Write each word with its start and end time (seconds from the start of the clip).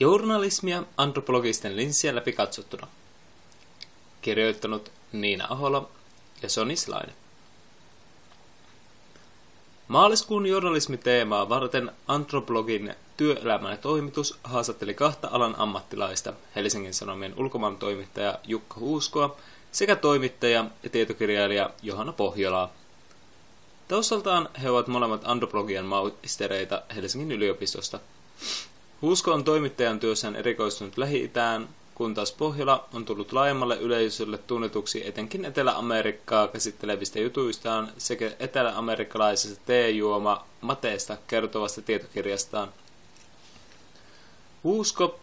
Journalismia 0.00 0.82
antropologisten 0.96 1.76
linssien 1.76 2.14
läpi 2.14 2.32
katsottuna. 2.32 2.86
Kirjoittanut 4.22 4.92
Niina 5.12 5.46
Ahola 5.50 5.88
ja 6.42 6.48
Soni 6.48 6.76
Slainen. 6.76 7.14
Maaliskuun 9.88 10.46
journalismiteemaa 10.46 11.48
varten 11.48 11.92
antropologin 12.06 12.94
työelämän 13.16 13.78
toimitus 13.78 14.38
haastatteli 14.44 14.94
kahta 14.94 15.28
alan 15.32 15.54
ammattilaista, 15.58 16.32
Helsingin 16.56 16.94
Sanomien 16.94 17.34
ulkomaan 17.36 17.76
toimittaja 17.76 18.38
Jukka 18.44 18.80
Huuskoa 18.80 19.36
sekä 19.72 19.96
toimittaja 19.96 20.64
ja 20.82 20.90
tietokirjailija 20.90 21.70
Johanna 21.82 22.12
Pohjolaa. 22.12 22.72
Taustaltaan 23.88 24.48
he 24.62 24.70
ovat 24.70 24.86
molemmat 24.86 25.22
antropologian 25.24 25.84
maistereita 25.84 26.82
Helsingin 26.94 27.32
yliopistosta. 27.32 28.00
Huusko 29.04 29.32
on 29.32 29.44
toimittajan 29.44 30.00
työssään 30.00 30.36
erikoistunut 30.36 30.96
Lähi-Itään, 30.96 31.68
kun 31.94 32.14
taas 32.14 32.32
Pohjola 32.32 32.88
on 32.92 33.04
tullut 33.04 33.32
laajemmalle 33.32 33.76
yleisölle 33.76 34.38
tunnetuksi 34.38 35.06
etenkin 35.08 35.44
Etelä-Amerikkaa 35.44 36.48
käsittelevistä 36.48 37.18
jutuistaan 37.18 37.92
sekä 37.98 38.32
etelä-amerikkalaisesta 38.38 39.60
teejuoma 39.66 40.46
Mateesta 40.60 41.16
kertovasta 41.26 41.82
tietokirjastaan. 41.82 42.72
Huusko 44.64 45.20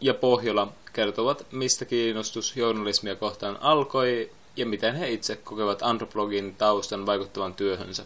ja 0.00 0.14
Pohjola 0.14 0.72
kertovat, 0.92 1.46
mistä 1.52 1.84
kiinnostus 1.84 2.56
journalismia 2.56 3.16
kohtaan 3.16 3.58
alkoi 3.60 4.30
ja 4.56 4.66
miten 4.66 4.94
he 4.94 5.10
itse 5.10 5.36
kokevat 5.36 5.82
antropologin 5.82 6.54
taustan 6.54 7.06
vaikuttavan 7.06 7.54
työhönsä. 7.54 8.04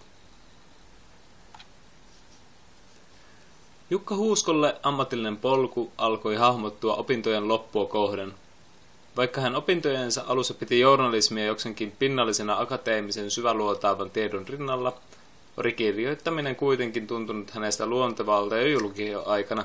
Jukka 3.90 4.16
Huuskolle 4.16 4.76
ammatillinen 4.82 5.36
polku 5.36 5.92
alkoi 5.98 6.36
hahmottua 6.36 6.94
opintojen 6.94 7.48
loppua 7.48 7.86
kohden. 7.86 8.34
Vaikka 9.16 9.40
hän 9.40 9.56
opintojensa 9.56 10.24
alussa 10.26 10.54
piti 10.54 10.80
journalismia 10.80 11.46
joksenkin 11.46 11.92
pinnallisena 11.98 12.60
akateemisen 12.60 13.30
syväluotaavan 13.30 14.10
tiedon 14.10 14.48
rinnalla, 14.48 14.92
oli 15.56 15.72
kirjoittaminen 15.72 16.56
kuitenkin 16.56 17.06
tuntunut 17.06 17.50
hänestä 17.50 17.86
luontevalta 17.86 18.56
jo 18.56 18.66
julkio-aikana. 18.66 19.64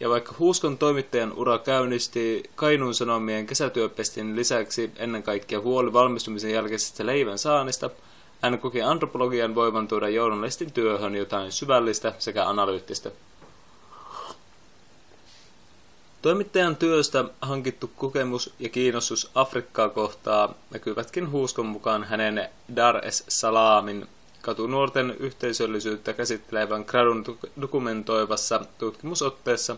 Ja 0.00 0.08
vaikka 0.08 0.34
Huuskon 0.38 0.78
toimittajan 0.78 1.32
ura 1.32 1.58
käynnisti 1.58 2.50
Kainuun 2.54 2.94
Sanomien 2.94 3.46
kesätyöpestin 3.46 4.36
lisäksi 4.36 4.90
ennen 4.96 5.22
kaikkea 5.22 5.60
huoli 5.60 5.92
valmistumisen 5.92 6.52
jälkeisestä 6.52 7.06
leivän 7.06 7.38
saannista, 7.38 7.90
hän 8.42 8.58
koki 8.58 8.82
antropologian 8.82 9.54
voivan 9.54 9.88
tuoda 9.88 10.08
journalistin 10.08 10.72
työhön 10.72 11.14
jotain 11.14 11.52
syvällistä 11.52 12.12
sekä 12.18 12.48
analyyttistä. 12.48 13.10
Toimittajan 16.22 16.76
työstä 16.76 17.24
hankittu 17.40 17.90
kokemus 17.96 18.54
ja 18.58 18.68
kiinnostus 18.68 19.30
Afrikkaa 19.34 19.88
kohtaa 19.88 20.54
näkyvätkin 20.70 21.30
Huuskon 21.30 21.66
mukaan 21.66 22.04
hänen 22.04 22.48
Dar 22.76 23.06
es 23.06 23.24
Salaamin 23.28 24.08
katunuorten 24.42 25.16
yhteisöllisyyttä 25.20 26.12
käsittelevän 26.12 26.84
gradun 26.86 27.38
dokumentoivassa 27.60 28.60
tutkimusotteessa 28.78 29.76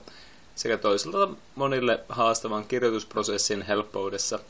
sekä 0.54 0.76
toisaalta 0.76 1.28
monille 1.54 2.00
haastavan 2.08 2.64
kirjoitusprosessin 2.64 3.62
helppoudessa– 3.62 4.38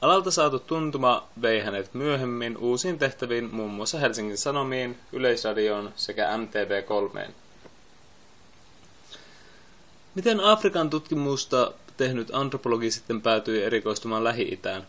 Alalta 0.00 0.30
saatu 0.30 0.58
tuntuma 0.58 1.28
vei 1.42 1.60
hänet 1.60 1.94
myöhemmin 1.94 2.56
uusiin 2.56 2.98
tehtäviin 2.98 3.54
muun 3.54 3.70
muassa 3.70 3.98
Helsingin 3.98 4.38
Sanomiin, 4.38 4.98
Yleisradioon 5.12 5.92
sekä 5.96 6.28
MTV3. 6.36 7.30
Miten 10.14 10.40
Afrikan 10.40 10.90
tutkimusta 10.90 11.72
tehnyt 11.96 12.28
antropologi 12.32 12.90
sitten 12.90 13.22
päätyi 13.22 13.62
erikoistumaan 13.62 14.24
Lähi-Itään? 14.24 14.86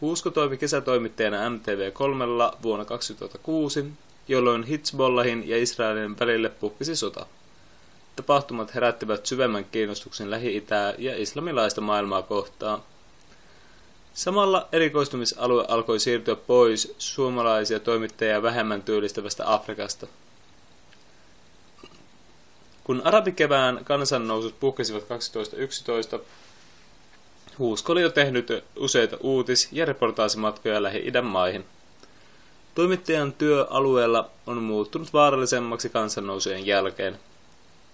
Huusko 0.00 0.30
toimi 0.30 0.56
kesätoimittajana 0.56 1.48
MTV3 1.48 2.56
vuonna 2.62 2.84
2006, 2.84 3.84
jolloin 4.28 4.62
Hitsbollahin 4.62 5.48
ja 5.48 5.62
Israelin 5.62 6.18
välille 6.18 6.48
puhkesi 6.48 6.96
sota. 6.96 7.26
Tapahtumat 8.16 8.74
herättivät 8.74 9.26
syvemmän 9.26 9.64
kiinnostuksen 9.64 10.30
Lähi-Itää 10.30 10.94
ja 10.98 11.22
islamilaista 11.22 11.80
maailmaa 11.80 12.22
kohtaan– 12.22 12.82
Samalla 14.14 14.68
erikoistumisalue 14.72 15.64
alkoi 15.68 16.00
siirtyä 16.00 16.36
pois 16.36 16.94
suomalaisia 16.98 17.80
toimittajia 17.80 18.42
vähemmän 18.42 18.82
työllistävästä 18.82 19.52
Afrikasta. 19.54 20.06
Kun 22.84 23.02
arabikevään 23.04 23.84
kansannousut 23.84 24.60
puhkesivat 24.60 25.04
2011, 25.04 26.18
Huusko 27.58 27.92
oli 27.92 28.02
jo 28.02 28.10
tehnyt 28.10 28.64
useita 28.76 29.16
uutis- 29.20 29.68
ja 29.72 29.84
reportaasimatkoja 29.84 30.82
Lähi-idän 30.82 31.24
maihin. 31.24 31.64
Toimittajan 32.74 33.32
työ 33.32 33.66
alueella 33.70 34.30
on 34.46 34.62
muuttunut 34.62 35.12
vaarallisemmaksi 35.12 35.88
kansannousujen 35.88 36.66
jälkeen. 36.66 37.18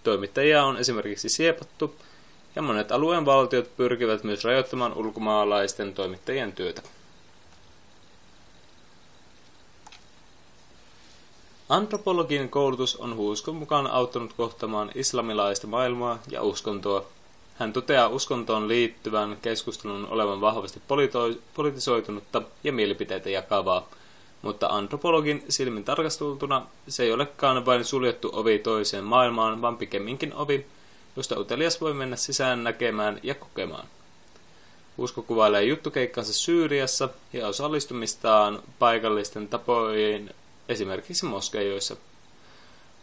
Toimittajia 0.02 0.64
on 0.64 0.76
esimerkiksi 0.76 1.28
siepattu– 1.28 1.94
ja 2.56 2.62
monet 2.62 2.92
alueen 2.92 3.26
valtiot 3.26 3.76
pyrkivät 3.76 4.24
myös 4.24 4.44
rajoittamaan 4.44 4.94
ulkomaalaisten 4.94 5.94
toimittajien 5.94 6.52
työtä. 6.52 6.82
Antropologin 11.68 12.48
koulutus 12.48 12.96
on 12.96 13.16
Huuskon 13.16 13.54
mukaan 13.56 13.86
auttanut 13.86 14.32
kohtamaan 14.32 14.90
islamilaista 14.94 15.66
maailmaa 15.66 16.18
ja 16.30 16.42
uskontoa. 16.42 17.04
Hän 17.58 17.72
toteaa 17.72 18.08
uskontoon 18.08 18.68
liittyvän 18.68 19.38
keskustelun 19.42 20.06
olevan 20.10 20.40
vahvasti 20.40 20.82
politisoitunutta 21.54 22.42
ja 22.64 22.72
mielipiteitä 22.72 23.30
jakavaa, 23.30 23.88
mutta 24.42 24.66
antropologin 24.66 25.44
silmin 25.48 25.84
tarkastultuna 25.84 26.66
se 26.88 27.02
ei 27.02 27.12
olekaan 27.12 27.66
vain 27.66 27.84
suljettu 27.84 28.30
ovi 28.32 28.58
toiseen 28.58 29.04
maailmaan, 29.04 29.62
vaan 29.62 29.76
pikemminkin 29.76 30.34
ovi, 30.34 30.66
josta 31.16 31.40
utelias 31.40 31.80
voi 31.80 31.94
mennä 31.94 32.16
sisään 32.16 32.64
näkemään 32.64 33.20
ja 33.22 33.34
kokemaan. 33.34 33.86
Usko 34.98 35.22
kuvailee 35.22 35.64
juttukeikkansa 35.64 36.32
Syyriassa 36.32 37.08
ja 37.32 37.48
osallistumistaan 37.48 38.62
paikallisten 38.78 39.48
tapoihin 39.48 40.34
esimerkiksi 40.68 41.26
moskeijoissa. 41.26 41.96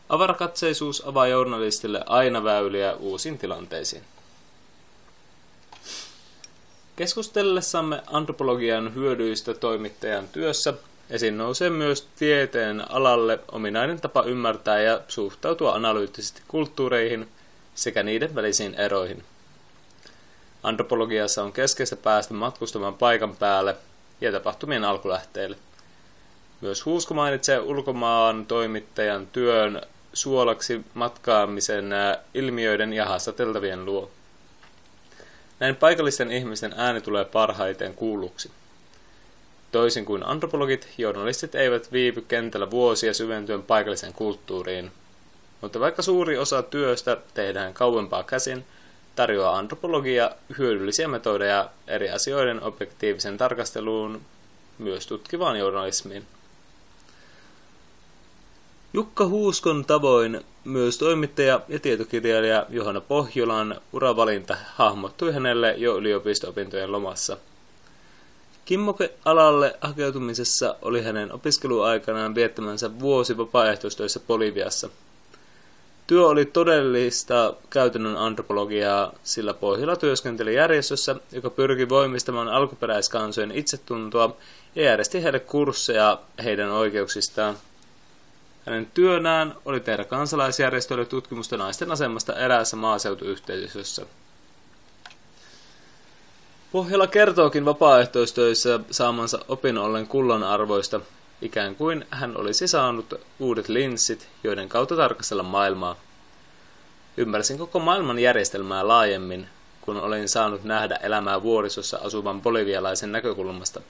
Avarakatseisuus 0.09 1.07
avaa 1.07 1.27
journalistille 1.27 2.03
aina 2.05 2.43
väyliä 2.43 2.95
uusiin 2.95 3.37
tilanteisiin. 3.37 4.03
Keskustellessamme 6.95 8.03
antropologian 8.07 8.95
hyödyistä 8.95 9.53
toimittajan 9.53 10.27
työssä 10.27 10.73
esiin 11.09 11.37
nousee 11.37 11.69
myös 11.69 12.07
tieteen 12.15 12.91
alalle 12.91 13.39
ominainen 13.51 14.01
tapa 14.01 14.23
ymmärtää 14.23 14.81
ja 14.81 15.01
suhtautua 15.07 15.73
analyyttisesti 15.73 16.41
kulttuureihin– 16.47 17.27
sekä 17.77 18.03
niiden 18.03 18.35
välisiin 18.35 18.75
eroihin. 18.75 19.23
Antropologiassa 20.63 21.43
on 21.43 21.53
keskeistä 21.53 21.95
päästä 21.95 22.33
matkustamaan 22.33 22.93
paikan 22.93 23.35
päälle 23.35 23.75
ja 24.21 24.31
tapahtumien 24.31 24.83
alkulähteille. 24.83 25.57
Myös 26.61 26.85
Huusko 26.85 27.13
mainitsee 27.13 27.59
ulkomaan 27.59 28.45
toimittajan 28.45 29.27
työn 29.27 29.81
suolaksi 30.13 30.85
matkaamisen 30.93 31.89
ilmiöiden 32.33 32.93
ja 32.93 33.05
haastateltavien 33.05 33.85
luo. 33.85 34.11
Näin 35.59 35.75
paikallisten 35.75 36.31
ihmisten 36.31 36.73
ääni 36.77 37.01
tulee 37.01 37.25
parhaiten 37.25 37.93
kuulluksi. 37.93 38.51
Toisin 39.71 40.05
kuin 40.05 40.25
antropologit, 40.25 40.87
journalistit 40.97 41.55
eivät 41.55 41.91
viipy 41.91 42.21
kentällä 42.21 42.71
vuosia 42.71 43.13
syventyen 43.13 43.63
paikalliseen 43.63 44.13
kulttuuriin, 44.13 44.91
mutta 45.61 45.79
vaikka 45.79 46.01
suuri 46.01 46.37
osa 46.37 46.63
työstä 46.63 47.17
tehdään 47.33 47.73
kauempaa 47.73 48.23
käsin, 48.23 48.65
tarjoaa 49.15 49.57
antropologia 49.57 50.31
hyödyllisiä 50.57 51.07
metodeja 51.07 51.69
eri 51.87 52.09
asioiden 52.09 52.63
objektiivisen 52.63 53.37
tarkasteluun, 53.37 54.21
myös 54.77 55.07
tutkivaan 55.07 55.59
journalismiin. 55.59 56.25
Jukka 58.93 59.27
Huuskon 59.27 59.85
tavoin 59.85 60.45
myös 60.63 60.97
toimittaja 60.97 61.61
ja 61.67 61.79
tietokirjailija 61.79 62.65
Johanna 62.69 63.01
Pohjolan 63.01 63.81
uravalinta 63.93 64.57
hahmottui 64.75 65.33
hänelle 65.33 65.73
jo 65.77 65.97
yliopisto-opintojen 65.97 66.91
lomassa. 66.91 67.37
Kimmoke-alalle 68.65 69.75
hakeutumisessa 69.81 70.75
oli 70.81 71.03
hänen 71.03 71.31
opiskeluaikanaan 71.31 72.35
viettämänsä 72.35 72.99
vuosi 72.99 73.37
vapaaehtoistöissä 73.37 74.19
Boliviassa– 74.19 74.89
Työ 76.07 76.27
oli 76.27 76.45
todellista 76.45 77.53
käytännön 77.69 78.17
antropologiaa, 78.17 79.13
sillä 79.23 79.53
Pohjola 79.53 79.95
työskenteli 79.95 80.55
järjestössä, 80.55 81.15
joka 81.31 81.49
pyrki 81.49 81.89
voimistamaan 81.89 82.47
alkuperäiskansojen 82.47 83.51
itsetuntoa 83.51 84.35
ja 84.75 84.83
järjesti 84.83 85.23
heille 85.23 85.39
kursseja 85.39 86.19
heidän 86.43 86.71
oikeuksistaan. 86.71 87.57
Hänen 88.65 88.87
työnään 88.93 89.55
oli 89.65 89.79
tehdä 89.79 90.05
kansalaisjärjestöille 90.05 91.05
tutkimusta 91.05 91.57
naisten 91.57 91.91
asemasta 91.91 92.35
eräässä 92.35 92.77
maaseutuyhteisössä. 92.77 94.05
Pohjola 96.71 97.07
kertookin 97.07 97.65
vapaaehtoistöissä 97.65 98.79
saamansa 98.91 99.39
opin 99.47 99.77
ollen 99.77 100.07
kullan 100.07 100.43
arvoista, 100.43 101.01
ikään 101.41 101.75
kuin 101.75 102.05
hän 102.11 102.37
olisi 102.37 102.67
saanut 102.67 103.13
uudet 103.39 103.69
linssit, 103.69 104.29
joiden 104.43 104.69
kautta 104.69 104.95
tarkastella 104.95 105.43
maailmaa. 105.43 105.95
Ymmärsin 107.17 107.57
koko 107.57 107.79
maailman 107.79 108.19
järjestelmää 108.19 108.87
laajemmin, 108.87 109.47
kun 109.81 109.97
olin 109.97 110.29
saanut 110.29 110.63
nähdä 110.63 110.95
elämää 110.95 111.41
vuorisossa 111.41 111.99
asuvan 112.03 112.41
bolivialaisen 112.41 113.11
näkökulmasta. 113.11 113.81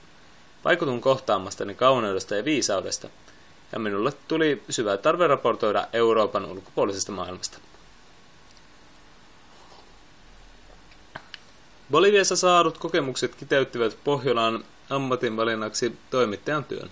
Vaikutun 0.66 1.02
kohtaamastani 1.02 1.76
kauneudesta 1.76 2.36
ja 2.36 2.46
viisaudesta, 2.46 3.10
ja 3.72 3.80
minulle 3.80 4.14
tuli 4.28 4.64
syvä 4.70 4.98
tarve 4.98 5.28
raportoida 5.28 5.88
Euroopan 5.94 6.46
ulkopuolisesta 6.46 7.12
maailmasta. 7.12 7.58
Boliviassa 11.92 12.36
saadut 12.36 12.78
kokemukset 12.78 13.36
kiteyttivät 13.36 13.98
Pohjolan 14.04 14.66
ammatinvalinnaksi 14.90 15.98
toimittajan 16.10 16.64
työn. 16.64 16.90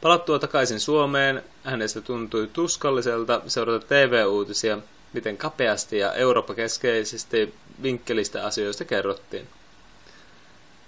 Palattua 0.00 0.38
takaisin 0.38 0.80
Suomeen, 0.80 1.44
hänestä 1.64 2.00
tuntui 2.00 2.50
tuskalliselta 2.52 3.40
seurata 3.46 3.86
TV-uutisia, 3.86 4.78
miten 5.12 5.36
kapeasti 5.36 5.98
ja 5.98 6.12
Eurooppa-keskeisesti 6.12 7.54
vinkkelistä 7.82 8.46
asioista 8.46 8.84
kerrottiin. 8.84 9.48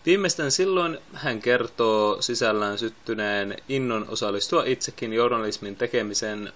Viimeistään 0.07 0.51
silloin 0.51 0.99
hän 1.15 1.41
kertoo 1.41 2.23
sisällään 2.23 2.79
syttyneen 2.79 3.57
innon 3.69 4.07
osallistua 4.09 4.65
itsekin 4.65 5.13
journalismin 5.13 5.77
tekemiseen 5.77 6.53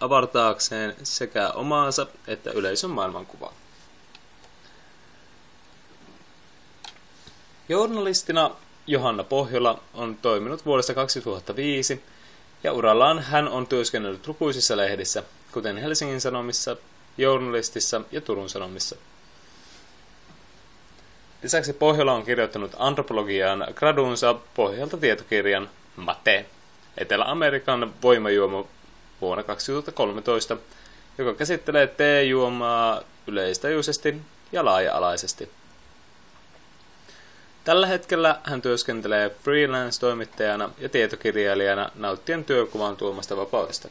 avartaakseen 0.00 0.96
sekä 1.02 1.50
omaansa 1.50 2.06
että 2.26 2.50
yleisön 2.50 2.90
maailmankuvaa. 2.90 3.52
Journalistina 7.68 8.50
Johanna 8.90 9.24
Pohjola 9.24 9.80
on 9.94 10.16
toiminut 10.22 10.66
vuodesta 10.66 10.94
2005 10.94 12.02
ja 12.64 12.72
urallaan 12.72 13.18
hän 13.18 13.48
on 13.48 13.66
työskennellyt 13.66 14.26
lukuisissa 14.26 14.76
lehdissä, 14.76 15.22
kuten 15.52 15.76
Helsingin 15.76 16.20
Sanomissa, 16.20 16.76
Journalistissa 17.18 18.00
ja 18.12 18.20
Turun 18.20 18.48
Sanomissa. 18.48 18.96
Lisäksi 21.42 21.72
Pohjola 21.72 22.12
on 22.12 22.24
kirjoittanut 22.24 22.72
antropologiaan 22.78 23.66
gradunsa 23.74 24.34
pohjalta 24.54 24.96
tietokirjan 24.96 25.70
Mate, 25.96 26.46
Etelä-Amerikan 26.96 27.94
voimajuoma 28.02 28.64
vuonna 29.20 29.42
2013, 29.42 30.56
joka 31.18 31.34
käsittelee 31.34 31.86
teejuomaa 31.86 33.00
yleistajuisesti 33.26 34.16
ja 34.52 34.64
laaja-alaisesti. 34.64 35.59
Tällä 37.70 37.86
hetkellä 37.86 38.40
hän 38.44 38.62
työskentelee 38.62 39.30
freelance-toimittajana 39.42 40.70
ja 40.78 40.88
tietokirjailijana 40.88 41.90
nauttien 41.94 42.44
työkuvan 42.44 42.96
tuomasta 42.96 43.36
vapaudesta. 43.36 43.88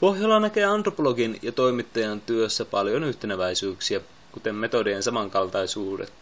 Pohjola 0.00 0.40
näkee 0.40 0.64
antropologin 0.64 1.38
ja 1.42 1.52
toimittajan 1.52 2.20
työssä 2.20 2.64
paljon 2.64 3.04
yhteneväisyyksiä, 3.04 4.00
kuten 4.32 4.54
metodien 4.54 5.02
samankaltaisuudet. 5.02 6.12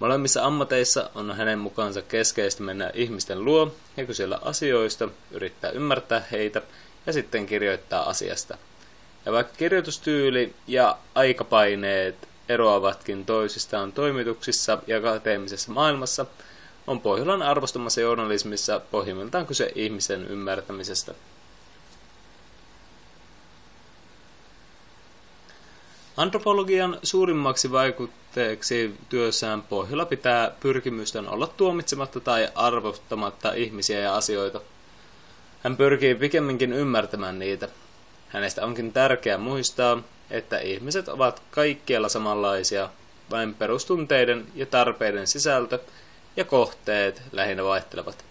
Molemmissa 0.00 0.44
ammateissa 0.44 1.10
on 1.14 1.36
hänen 1.36 1.58
mukaansa 1.58 2.02
keskeistä 2.02 2.62
mennä 2.62 2.90
ihmisten 2.94 3.44
luo 3.44 3.74
ja 3.96 4.06
kysellä 4.06 4.38
asioista, 4.42 5.08
yrittää 5.30 5.70
ymmärtää 5.70 6.24
heitä 6.32 6.62
ja 7.06 7.12
sitten 7.12 7.46
kirjoittaa 7.46 8.08
asiasta. 8.08 8.58
Ja 9.26 9.32
vaikka 9.32 9.52
kirjoitustyyli 9.56 10.54
ja 10.66 10.98
aikapaineet 11.14 12.29
eroavatkin 12.50 13.24
toisistaan 13.24 13.92
toimituksissa 13.92 14.78
ja 14.86 14.98
akateemisessa 14.98 15.72
maailmassa, 15.72 16.26
on 16.86 17.00
Pohjolan 17.00 17.42
arvostamassa 17.42 18.00
journalismissa 18.00 18.80
pohjimmiltaan 18.90 19.46
kyse 19.46 19.72
ihmisen 19.74 20.26
ymmärtämisestä. 20.26 21.14
Antropologian 26.16 26.98
suurimmaksi 27.02 27.72
vaikutteeksi 27.72 28.94
työssään 29.08 29.62
Pohjola 29.62 30.04
pitää 30.04 30.50
pyrkimysten 30.60 31.28
olla 31.28 31.46
tuomitsematta 31.46 32.20
tai 32.20 32.48
arvottamatta 32.54 33.52
ihmisiä 33.52 34.00
ja 34.00 34.16
asioita. 34.16 34.60
Hän 35.62 35.76
pyrkii 35.76 36.14
pikemminkin 36.14 36.72
ymmärtämään 36.72 37.38
niitä. 37.38 37.68
Hänestä 38.28 38.64
onkin 38.64 38.92
tärkeää 38.92 39.38
muistaa, 39.38 40.02
että 40.30 40.58
ihmiset 40.58 41.08
ovat 41.08 41.42
kaikkialla 41.50 42.08
samanlaisia, 42.08 42.88
vain 43.30 43.54
perustunteiden 43.54 44.46
ja 44.54 44.66
tarpeiden 44.66 45.26
sisältö 45.26 45.78
ja 46.36 46.44
kohteet 46.44 47.22
lähinnä 47.32 47.64
vaihtelevat. 47.64 48.24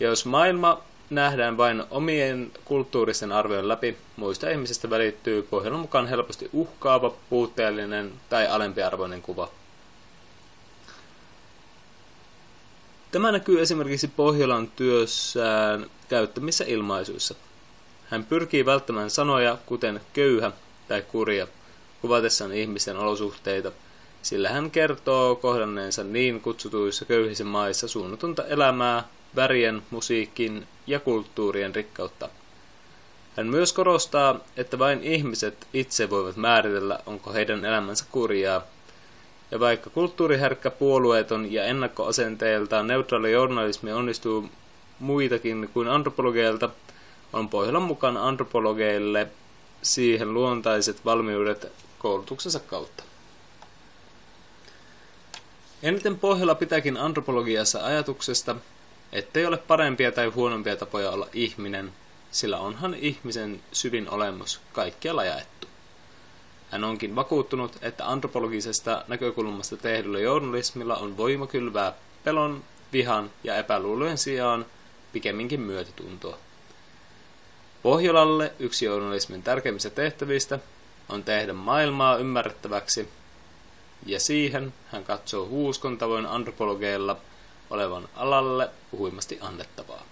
Jos 0.00 0.26
maailma 0.26 0.82
nähdään 1.10 1.56
vain 1.56 1.84
omien 1.90 2.52
kulttuuristen 2.64 3.32
arvojen 3.32 3.68
läpi, 3.68 3.96
muista 4.16 4.50
ihmisistä 4.50 4.90
välittyy 4.90 5.42
pohjan 5.42 5.78
mukaan 5.78 6.06
helposti 6.06 6.50
uhkaava, 6.52 7.14
puutteellinen 7.30 8.12
tai 8.28 8.46
alempiarvoinen 8.46 9.22
kuva. 9.22 9.50
Tämä 13.10 13.32
näkyy 13.32 13.60
esimerkiksi 13.60 14.08
Pohjolan 14.08 14.68
työssään 14.68 15.86
käyttämissä 16.08 16.64
ilmaisuissa. 16.68 17.34
Hän 18.10 18.24
pyrkii 18.24 18.66
välttämään 18.66 19.10
sanoja 19.10 19.58
kuten 19.66 20.00
köyhä 20.12 20.52
tai 20.88 21.02
kurja 21.02 21.46
kuvatessaan 22.04 22.52
ihmisten 22.52 22.96
olosuhteita, 22.96 23.72
sillä 24.22 24.48
hän 24.48 24.70
kertoo 24.70 25.36
kohdanneensa 25.36 26.04
niin 26.04 26.40
kutsutuissa 26.40 27.04
köyhissä 27.04 27.44
maissa 27.44 27.88
suunnatonta 27.88 28.46
elämää, 28.46 29.08
värien, 29.36 29.82
musiikin 29.90 30.66
ja 30.86 31.00
kulttuurien 31.00 31.74
rikkautta. 31.74 32.28
Hän 33.36 33.46
myös 33.46 33.72
korostaa, 33.72 34.40
että 34.56 34.78
vain 34.78 35.02
ihmiset 35.02 35.66
itse 35.72 36.10
voivat 36.10 36.36
määritellä, 36.36 36.98
onko 37.06 37.32
heidän 37.32 37.64
elämänsä 37.64 38.04
kurjaa. 38.10 38.62
Ja 39.50 39.60
vaikka 39.60 39.90
kulttuuriherkkä 39.90 40.70
puolueeton 40.70 41.52
ja 41.52 41.64
ennakkoasenteeltaan 41.64 42.86
neutraali 42.86 43.32
journalismi 43.32 43.92
onnistuu 43.92 44.50
muitakin 44.98 45.70
kuin 45.74 45.88
antropologeilta, 45.88 46.70
on 47.32 47.48
Pohjolan 47.48 47.82
mukaan 47.82 48.16
antropologeille 48.16 49.28
siihen 49.84 50.34
luontaiset 50.34 51.04
valmiudet 51.04 51.72
koulutuksensa 51.98 52.60
kautta. 52.60 53.04
Eniten 55.82 56.18
pohjalla 56.18 56.54
pitääkin 56.54 56.96
antropologiassa 56.96 57.84
ajatuksesta, 57.84 58.56
ettei 59.12 59.46
ole 59.46 59.56
parempia 59.56 60.12
tai 60.12 60.26
huonompia 60.26 60.76
tapoja 60.76 61.10
olla 61.10 61.28
ihminen, 61.32 61.92
sillä 62.30 62.58
onhan 62.58 62.94
ihmisen 62.94 63.62
syvin 63.72 64.10
olemus 64.10 64.60
kaikkialla 64.72 65.24
jaettu. 65.24 65.66
Hän 66.70 66.84
onkin 66.84 67.16
vakuuttunut, 67.16 67.76
että 67.82 68.08
antropologisesta 68.08 69.04
näkökulmasta 69.08 69.76
tehdyllä 69.76 70.18
journalismilla 70.18 70.96
on 70.96 71.16
voima 71.16 71.46
kylvää 71.46 71.92
pelon, 72.24 72.64
vihan 72.92 73.30
ja 73.44 73.56
epäluulojen 73.56 74.18
sijaan 74.18 74.66
pikemminkin 75.12 75.60
myötätuntoa. 75.60 76.38
Pohjolalle 77.84 78.52
yksi 78.58 78.84
journalismin 78.84 79.42
tärkeimmistä 79.42 79.90
tehtävistä 79.90 80.58
on 81.08 81.24
tehdä 81.24 81.52
maailmaa 81.52 82.16
ymmärrettäväksi, 82.16 83.08
ja 84.06 84.20
siihen 84.20 84.74
hän 84.86 85.04
katsoo 85.04 85.46
huuskon 85.46 85.98
tavoin 85.98 86.26
antropologeilla 86.26 87.16
olevan 87.70 88.08
alalle 88.16 88.70
huimasti 88.92 89.38
annettavaa. 89.40 90.02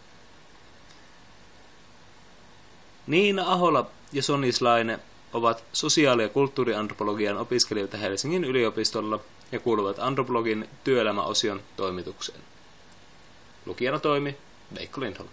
Niina 3.06 3.52
Ahola 3.52 3.90
ja 4.12 4.22
Sonislaine 4.22 4.98
ovat 5.32 5.64
sosiaali- 5.72 6.22
ja 6.22 6.28
kulttuuriantropologian 6.28 7.38
opiskelijoita 7.38 7.96
Helsingin 7.96 8.44
yliopistolla 8.44 9.20
ja 9.52 9.60
kuuluvat 9.60 9.98
antropologin 9.98 10.68
työelämäosion 10.84 11.62
toimitukseen. 11.76 12.40
Lukijana 13.66 13.98
toimi 13.98 14.36
Veikko 14.74 15.00
Lindholm. 15.00 15.28